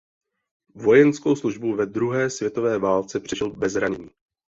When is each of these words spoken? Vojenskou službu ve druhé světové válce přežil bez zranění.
Vojenskou 0.75 1.35
službu 1.35 1.75
ve 1.75 1.85
druhé 1.85 2.29
světové 2.29 2.77
válce 2.77 3.19
přežil 3.19 3.49
bez 3.51 3.73
zranění. 3.73 4.09